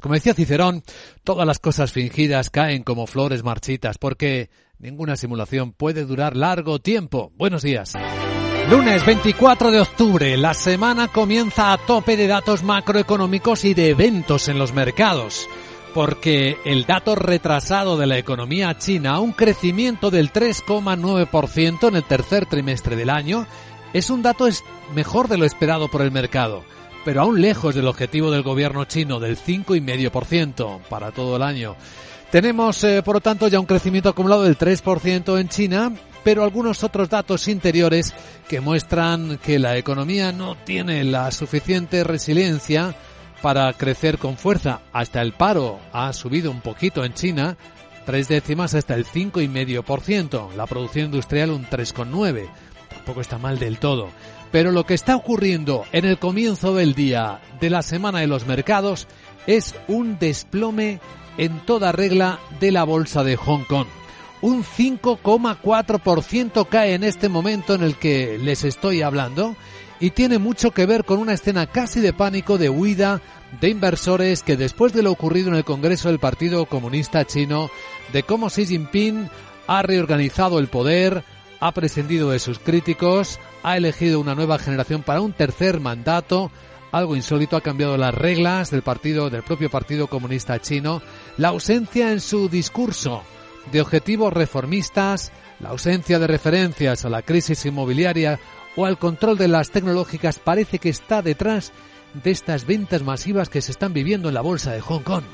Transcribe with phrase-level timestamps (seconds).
[0.00, 0.84] Como decía Cicerón,
[1.24, 7.32] todas las cosas fingidas caen como flores marchitas porque ninguna simulación puede durar largo tiempo.
[7.36, 7.94] Buenos días.
[8.70, 14.46] Lunes 24 de octubre, la semana comienza a tope de datos macroeconómicos y de eventos
[14.46, 15.48] en los mercados,
[15.94, 22.46] porque el dato retrasado de la economía china, un crecimiento del 3,9% en el tercer
[22.46, 23.48] trimestre del año,
[23.92, 24.46] es un dato
[24.94, 26.62] mejor de lo esperado por el mercado
[27.04, 31.76] pero aún lejos del objetivo del gobierno chino del 5,5% para todo el año.
[32.30, 36.84] Tenemos, eh, por lo tanto, ya un crecimiento acumulado del 3% en China, pero algunos
[36.84, 38.12] otros datos interiores
[38.48, 42.94] que muestran que la economía no tiene la suficiente resiliencia
[43.40, 44.80] para crecer con fuerza.
[44.92, 47.56] Hasta el paro ha subido un poquito en China,
[48.04, 50.52] tres décimas hasta el 5,5%.
[50.54, 52.48] La producción industrial un 3,9%.
[52.90, 54.08] Tampoco está mal del todo.
[54.50, 58.46] Pero lo que está ocurriendo en el comienzo del día de la semana de los
[58.46, 59.06] mercados
[59.46, 61.00] es un desplome
[61.36, 63.86] en toda regla de la bolsa de Hong Kong.
[64.40, 69.56] Un 5,4% cae en este momento en el que les estoy hablando
[70.00, 73.20] y tiene mucho que ver con una escena casi de pánico de huida
[73.60, 77.70] de inversores que después de lo ocurrido en el Congreso del Partido Comunista Chino,
[78.12, 79.28] de cómo Xi Jinping
[79.66, 81.24] ha reorganizado el poder,
[81.60, 86.50] ha prescindido de sus críticos, ha elegido una nueva generación para un tercer mandato,
[86.92, 91.02] algo insólito, ha cambiado las reglas del partido, del propio Partido Comunista Chino,
[91.36, 93.22] la ausencia en su discurso
[93.72, 98.38] de objetivos reformistas, la ausencia de referencias a la crisis inmobiliaria
[98.76, 101.72] o al control de las tecnológicas parece que está detrás
[102.14, 105.24] de estas ventas masivas que se están viviendo en la bolsa de Hong Kong.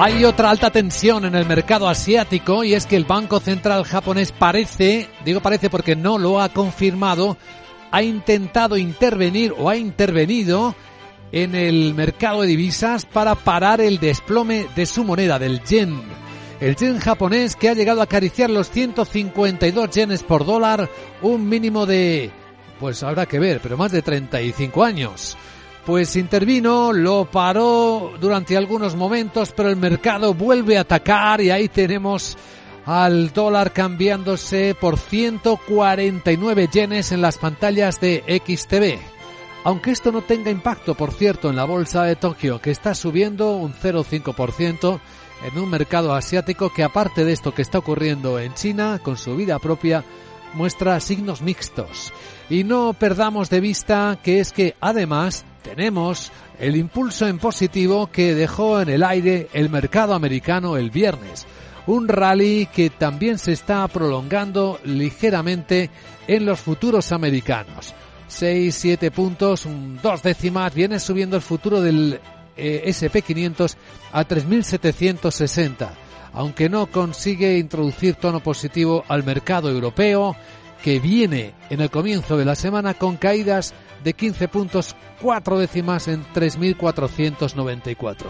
[0.00, 4.30] Hay otra alta tensión en el mercado asiático y es que el Banco Central japonés
[4.30, 7.36] parece, digo parece porque no lo ha confirmado,
[7.90, 10.76] ha intentado intervenir o ha intervenido
[11.32, 16.00] en el mercado de divisas para parar el desplome de su moneda, del yen.
[16.60, 20.88] El yen japonés que ha llegado a acariciar los 152 yenes por dólar,
[21.22, 22.30] un mínimo de,
[22.78, 25.36] pues habrá que ver, pero más de 35 años
[25.88, 31.70] pues intervino, lo paró durante algunos momentos, pero el mercado vuelve a atacar y ahí
[31.70, 32.36] tenemos
[32.84, 38.98] al dólar cambiándose por 149 yenes en las pantallas de XTV.
[39.64, 43.52] Aunque esto no tenga impacto, por cierto, en la bolsa de Tokio, que está subiendo
[43.52, 45.00] un 0,5%
[45.42, 49.36] en un mercado asiático que aparte de esto que está ocurriendo en China, con su
[49.36, 50.04] vida propia,
[50.54, 52.12] muestra signos mixtos.
[52.50, 58.34] Y no perdamos de vista que es que además tenemos el impulso en positivo que
[58.34, 61.46] dejó en el aire el mercado americano el viernes.
[61.86, 65.90] Un rally que también se está prolongando ligeramente
[66.26, 67.94] en los futuros americanos.
[68.28, 69.66] 6, 7 puntos,
[70.02, 72.20] dos décimas, viene subiendo el futuro del
[72.56, 73.76] eh, SP500
[74.12, 75.88] a 3.760,
[76.32, 80.36] aunque no consigue introducir tono positivo al mercado europeo,
[80.82, 83.74] que viene en el comienzo de la semana con caídas
[84.04, 88.26] de 15 puntos, 4 décimas en 3.494.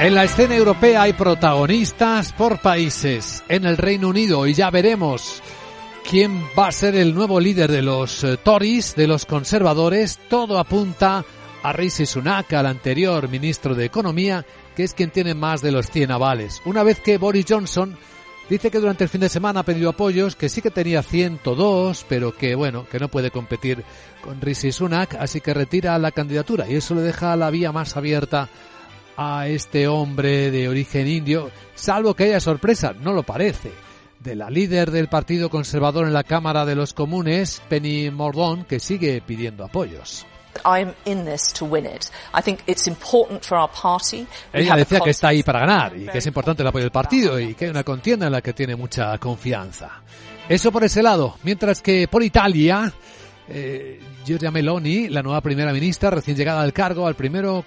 [0.00, 3.42] En la escena europea hay protagonistas por países.
[3.48, 5.40] En el Reino Unido, y ya veremos
[6.08, 10.58] quién va a ser el nuevo líder de los eh, Tories, de los conservadores, todo
[10.58, 11.24] apunta
[11.62, 14.44] a Rishi Sunak, al anterior ministro de Economía,
[14.76, 16.60] que es quien tiene más de los 100 avales.
[16.66, 17.96] Una vez que Boris Johnson
[18.50, 22.04] dice que durante el fin de semana ha pedido apoyos, que sí que tenía 102,
[22.08, 23.82] pero que bueno, que no puede competir
[24.20, 26.68] con Rishi Sunak, así que retira la candidatura.
[26.68, 28.48] Y eso le deja la vía más abierta
[29.16, 33.70] a este hombre de origen indio, salvo que haya sorpresa, no lo parece,
[34.24, 38.80] de la líder del Partido Conservador en la Cámara de los Comunes, Penny Mordaunt, que
[38.80, 40.26] sigue pidiendo apoyos.
[44.50, 47.38] Ella decía que está ahí para ganar y que es importante el apoyo del partido
[47.38, 50.02] y que hay una contienda en la que tiene mucha confianza.
[50.48, 51.36] Eso por ese lado.
[51.42, 52.90] Mientras que por Italia,
[53.46, 57.66] eh, Giorgia Meloni, la nueva primera ministra, recién llegada al cargo, al primero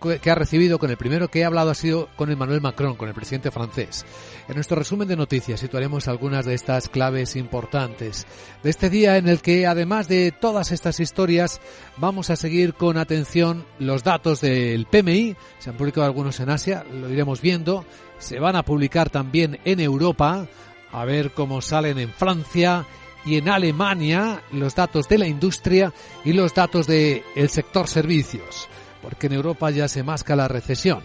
[0.00, 3.08] que ha recibido, con el primero que he hablado ha sido con Emmanuel Macron, con
[3.08, 4.04] el presidente francés.
[4.48, 8.26] En nuestro resumen de noticias situaremos algunas de estas claves importantes
[8.62, 11.60] de este día en el que, además de todas estas historias,
[11.98, 15.36] vamos a seguir con atención los datos del PMI.
[15.58, 17.84] Se han publicado algunos en Asia, lo iremos viendo.
[18.18, 20.46] Se van a publicar también en Europa,
[20.92, 22.86] a ver cómo salen en Francia
[23.24, 25.92] y en Alemania los datos de la industria
[26.24, 28.68] y los datos del sector servicios.
[29.02, 31.02] Porque en Europa ya se masca la recesión.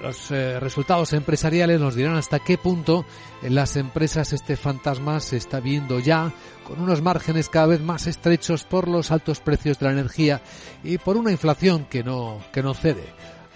[0.00, 3.04] Los eh, resultados empresariales nos dirán hasta qué punto
[3.42, 6.32] en las empresas este fantasma se está viendo ya
[6.66, 10.40] con unos márgenes cada vez más estrechos por los altos precios de la energía
[10.82, 13.04] y por una inflación que no, que no cede.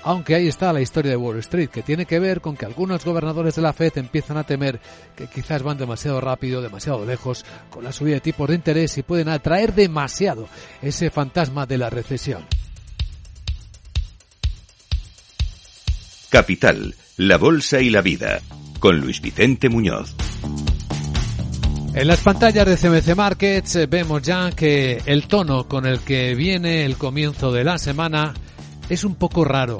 [0.03, 3.05] Aunque ahí está la historia de Wall Street, que tiene que ver con que algunos
[3.05, 4.79] gobernadores de la Fed empiezan a temer
[5.17, 9.03] que quizás van demasiado rápido, demasiado lejos con la subida de tipos de interés y
[9.03, 10.47] pueden atraer demasiado
[10.81, 12.44] ese fantasma de la recesión.
[16.31, 18.40] Capital, la Bolsa y la Vida,
[18.81, 20.14] con Luis Vicente Muñoz.
[21.94, 26.34] En las pantallas de CMC Markets eh, vemos ya que el tono con el que
[26.34, 28.34] viene el comienzo de la semana
[28.90, 29.78] es un poco raro.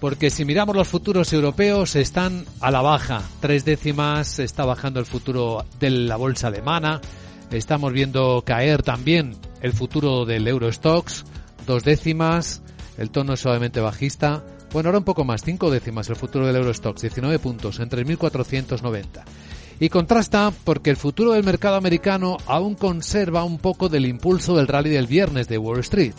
[0.00, 3.22] Porque si miramos los futuros europeos están a la baja.
[3.40, 7.00] Tres décimas está bajando el futuro de la bolsa alemana.
[7.50, 11.24] Estamos viendo caer también el futuro del Eurostox.
[11.66, 12.62] Dos décimas.
[12.96, 14.42] El tono es suavemente bajista.
[14.72, 19.22] Bueno, ahora un poco más, cinco décimas el futuro del Eurostox, 19 puntos en 3.490.
[19.80, 24.68] Y contrasta porque el futuro del mercado americano aún conserva un poco del impulso del
[24.68, 26.14] rally del viernes de Wall Street.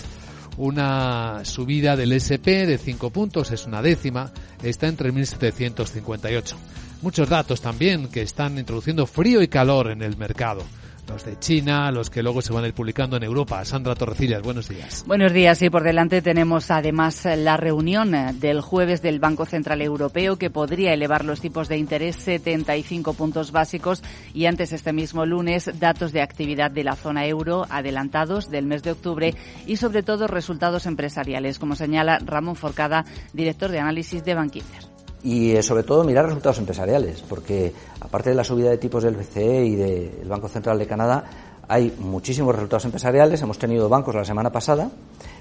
[0.57, 6.53] Una subida del SP de 5 puntos, es una décima, está en 3.758.
[7.01, 10.63] Muchos datos también que están introduciendo frío y calor en el mercado
[11.07, 13.63] los de China, los que luego se van a ir publicando en Europa.
[13.65, 15.03] Sandra Torrecillas, buenos días.
[15.07, 20.37] Buenos días y por delante tenemos además la reunión del jueves del Banco Central Europeo
[20.37, 24.03] que podría elevar los tipos de interés 75 puntos básicos
[24.33, 28.83] y antes este mismo lunes datos de actividad de la zona euro adelantados del mes
[28.83, 29.35] de octubre
[29.65, 34.92] y sobre todo resultados empresariales, como señala Ramón Forcada, director de análisis de Bankinter
[35.23, 39.15] y eh, sobre todo mirar resultados empresariales, porque aparte de la subida de tipos del
[39.15, 41.23] BCE y del Banco Central de Canadá,
[41.67, 43.41] hay muchísimos resultados empresariales.
[43.41, 44.91] Hemos tenido bancos la semana pasada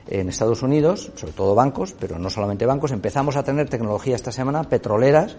[0.08, 2.93] en Estados Unidos, sobre todo bancos, pero no solamente bancos.
[2.93, 5.37] Empezamos a tener tecnología esta semana, petroleras,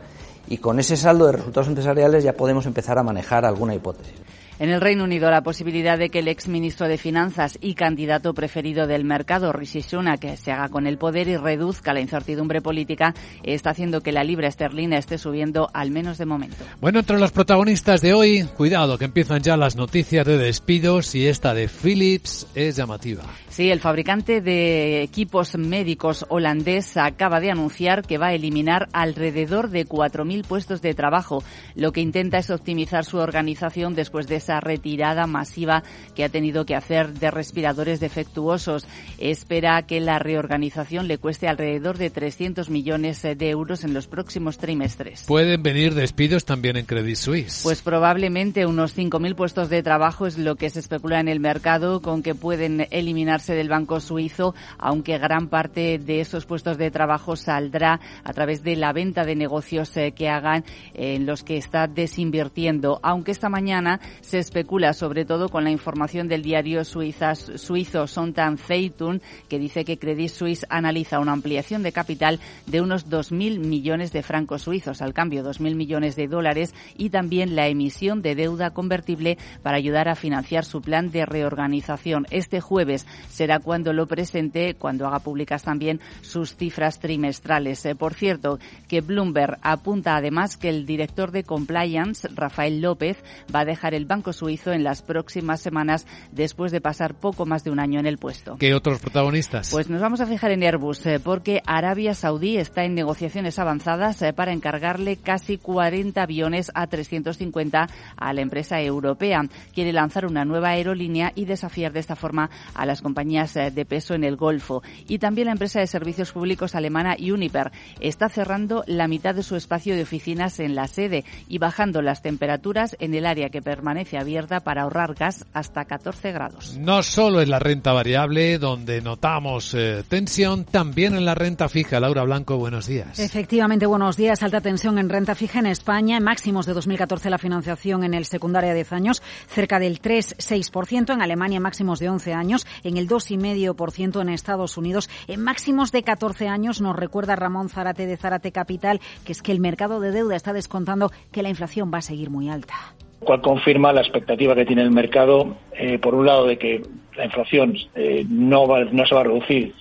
[0.48, 4.16] y con ese saldo de resultados empresariales ya podemos empezar a manejar alguna hipótesis.
[4.63, 8.33] En el Reino Unido, la posibilidad de que el ex ministro de Finanzas y candidato
[8.33, 13.13] preferido del mercado, Rishi Sunak, se haga con el poder y reduzca la incertidumbre política
[13.44, 16.63] está haciendo que la libra esterlina esté subiendo, al menos de momento.
[16.80, 21.27] Bueno, entre los protagonistas de hoy, cuidado que empiezan ya las noticias de despidos y
[21.27, 23.24] esta de Philips es llamativa.
[23.50, 29.69] Sí, el fabricante de equipos médicos holandés acaba de anunciar que va a eliminar alrededor
[29.69, 31.44] de 4.000 puestos de trabajo.
[31.75, 35.83] Lo que intenta es optimizar su organización después de esa retirada masiva
[36.15, 38.85] que ha tenido que hacer de respiradores defectuosos.
[39.17, 44.57] Espera que la reorganización le cueste alrededor de 300 millones de euros en los próximos
[44.57, 45.23] trimestres.
[45.27, 47.61] ¿Pueden venir despidos también en Credit Suisse?
[47.63, 52.01] Pues probablemente unos 5.000 puestos de trabajo es lo que se especula en el mercado
[52.01, 57.35] con que pueden eliminarse del banco suizo, aunque gran parte de esos puestos de trabajo
[57.35, 60.63] saldrá a través de la venta de negocios eh, que hagan
[60.94, 62.99] en los que está desinvirtiendo.
[63.03, 63.99] Aunque esta mañana
[64.33, 70.00] se especula sobre todo con la información del diario suizo Sontan Zeitung, que dice que
[70.00, 75.13] Credit Suisse analiza una ampliación de capital de unos 2.000 millones de francos suizos, al
[75.13, 80.15] cambio 2.000 millones de dólares, y también la emisión de deuda convertible para ayudar a
[80.15, 82.25] financiar su plan de reorganización.
[82.31, 87.85] Este jueves será cuando lo presente, cuando haga públicas también sus cifras trimestrales.
[87.85, 93.23] Eh, por cierto, que Bloomberg apunta además que el director de Compliance, Rafael López,
[93.54, 97.63] va a dejar el banco Suizo en las próximas semanas después de pasar poco más
[97.63, 98.57] de un año en el puesto.
[98.57, 99.71] ¿Qué otros protagonistas?
[99.71, 104.21] Pues nos vamos a fijar en Airbus eh, porque Arabia Saudí está en negociaciones avanzadas
[104.21, 109.42] eh, para encargarle casi 40 aviones a 350 a la empresa europea.
[109.73, 113.85] Quiere lanzar una nueva aerolínea y desafiar de esta forma a las compañías eh, de
[113.85, 114.83] peso en el Golfo.
[115.07, 119.56] Y también la empresa de servicios públicos alemana Uniper está cerrando la mitad de su
[119.56, 124.12] espacio de oficinas en la sede y bajando las temperaturas en el área que permanece
[124.17, 126.77] abierta para ahorrar gas hasta 14 grados.
[126.77, 131.99] No solo en la renta variable donde notamos eh, tensión, también en la renta fija.
[131.99, 133.19] Laura Blanco, buenos días.
[133.19, 134.43] Efectivamente, buenos días.
[134.43, 136.17] Alta tensión en renta fija en España.
[136.17, 141.13] En máximos de 2014 la financiación en el secundario de 10 años, cerca del 3,6%.
[141.13, 142.67] En Alemania máximos de 11 años.
[142.83, 145.09] En el 2,5% en Estados Unidos.
[145.27, 149.51] En máximos de 14 años nos recuerda Ramón Zarate de Zarate Capital que es que
[149.51, 152.75] el mercado de deuda está descontando que la inflación va a seguir muy alta
[153.23, 156.81] cual confirma la expectativa que tiene el mercado, eh, por un lado, de que
[157.15, 159.73] la inflación eh, no, no se va a reducir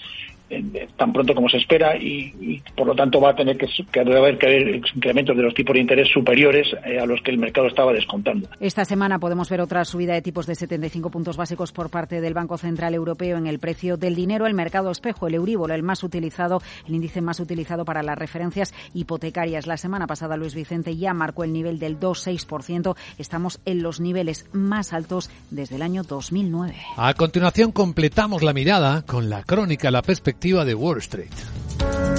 [0.96, 4.38] tan pronto como se espera y, por lo tanto va a tener que, que haber,
[4.38, 7.66] que haber incrementos de los tipos de interés superiores eh, a los que el mercado
[7.66, 8.48] estaba descontando.
[8.60, 12.34] Esta semana podemos ver otra subida de tipos de 75 puntos básicos por parte del
[12.34, 14.46] Banco Central Europeo en el precio del dinero.
[14.46, 18.74] El mercado espejo, el Euríbor, el más utilizado, el índice más utilizado para las referencias
[18.94, 19.66] hipotecarias.
[19.66, 22.96] La semana pasada Luis Vicente ya marcó el nivel del 2,6%.
[23.18, 26.74] Estamos en los niveles más altos desde el año 2009.
[26.96, 32.11] A continuación completamos la mirada con la crónica, la perspectiva de Wall Street.